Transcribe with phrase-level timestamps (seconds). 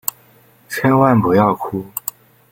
[0.67, 1.85] 千万不要哭！